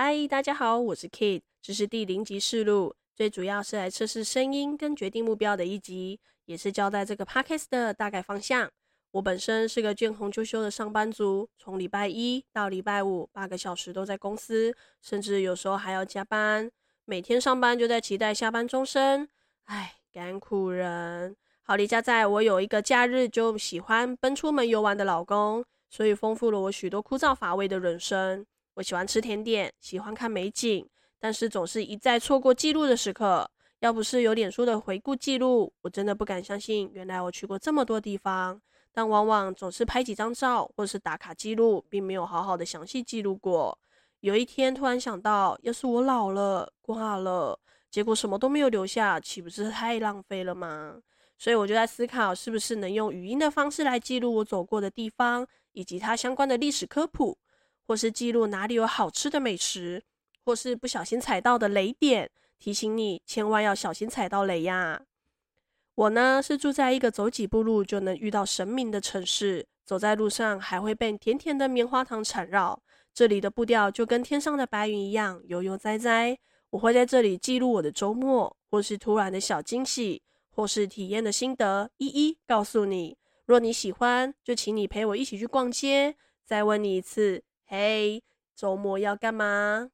[0.00, 8.70] 嗨，大家好，我是 Kid，这是第零集试录，最主要是来测试声音跟决定目标的一集，也是交代这个 Podcast 的大概方向。
[9.10, 14.72] 我本身是个见红就休的上班族，从礼拜一到礼拜五，八个小时都在公司，
[15.02, 16.70] 甚至有时候还要加班。
[17.04, 19.28] 每天上班就在期待下班钟声，
[19.64, 21.34] 唉，干苦人。
[21.62, 28.46] 好离家在我有一个假日就喜欢奔出门游玩的老公，所以丰富了我许多枯燥乏味的人生。
[28.78, 30.88] 我喜欢吃甜点，喜欢看美景，
[31.18, 33.50] 但是总是一再错过记录的时刻。
[33.80, 38.60] 要不是有脸书的回顾记录，我真的不敢相信，原来我去过这么多地方。
[38.92, 43.76] 但往往总是拍几张照，或是打卡记录，并没有好好的详细记录过。
[44.20, 47.58] 有一天突然想到，要是我老了挂了，
[47.90, 50.94] 结果什么都没有留下，岂不是太浪费了吗？
[51.36, 57.36] 所以我就在思考，是不是能用语音的方式来记录我走过的地方，以及它相关的历史科普。
[57.88, 60.02] 或是记录哪里有好吃的美食，
[60.44, 65.00] 或是不小心踩到的雷点，提醒你千万要小心踩到雷呀。
[65.94, 72.78] 我呢是住在一个走几步路就能遇到神明的城市，走在路上还会被甜甜的棉花糖缠绕。
[73.14, 76.38] 这里的步调就跟天上的白云一样悠悠哉哉。
[76.68, 83.16] 我会在这里记录我的周末，或是突然的小惊喜，或是体验的心得，一一告诉你。
[83.46, 86.14] 若你喜欢，就请你陪我一起去逛街。
[86.44, 87.42] 再问你一次。
[87.70, 88.22] 嘿，
[88.56, 89.90] 周末要干嘛？